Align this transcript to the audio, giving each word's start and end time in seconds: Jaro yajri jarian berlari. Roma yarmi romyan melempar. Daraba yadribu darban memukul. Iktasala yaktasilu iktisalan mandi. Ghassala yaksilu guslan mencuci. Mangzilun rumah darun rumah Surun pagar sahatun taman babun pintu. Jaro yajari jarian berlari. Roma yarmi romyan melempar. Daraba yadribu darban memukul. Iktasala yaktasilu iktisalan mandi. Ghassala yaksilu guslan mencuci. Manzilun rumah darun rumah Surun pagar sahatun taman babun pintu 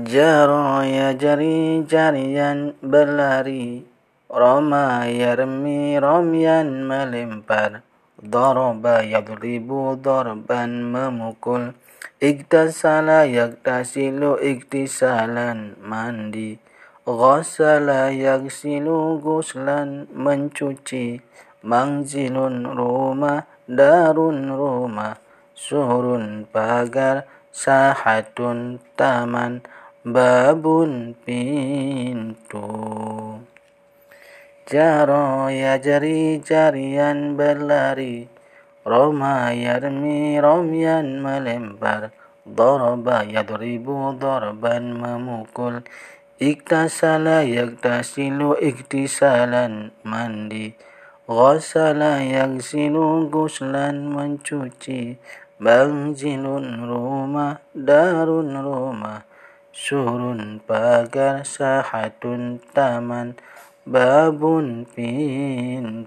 Jaro 0.00 0.80
yajri 0.80 1.84
jarian 1.84 2.72
berlari. 2.80 3.84
Roma 4.32 5.04
yarmi 5.04 6.00
romyan 6.00 6.88
melempar. 6.88 7.84
Daraba 8.16 9.04
yadribu 9.04 10.00
darban 10.00 10.88
memukul. 10.88 11.76
Iktasala 12.16 13.28
yaktasilu 13.28 14.40
iktisalan 14.40 15.76
mandi. 15.84 16.56
Ghassala 17.04 18.08
yaksilu 18.08 19.20
guslan 19.20 20.08
mencuci. 20.16 21.20
Mangzilun 21.60 22.72
rumah 22.72 23.44
darun 23.68 24.48
rumah 24.48 25.20
Surun 25.52 26.48
pagar 26.48 27.28
sahatun 27.52 28.80
taman 28.96 29.60
babun 30.04 31.12
pintu. 31.28 32.64
Jaro 34.64 35.52
yajari 35.52 36.40
jarian 36.40 37.36
berlari. 37.36 38.24
Roma 38.86 39.52
yarmi 39.52 40.40
romyan 40.40 41.20
melempar. 41.20 42.16
Daraba 42.48 43.28
yadribu 43.28 44.16
darban 44.16 44.96
memukul. 44.96 45.84
Iktasala 46.40 47.44
yaktasilu 47.44 48.56
iktisalan 48.56 49.92
mandi. 50.00 50.72
Ghassala 51.28 52.24
yaksilu 52.24 53.28
guslan 53.28 54.16
mencuci. 54.16 55.20
Manzilun 55.60 56.88
rumah 56.88 57.60
darun 57.76 58.56
rumah 58.56 59.29
Surun 59.70 60.62
pagar 60.62 61.42
sahatun 61.42 62.62
taman 62.74 63.34
babun 63.86 64.82
pintu 64.86 65.99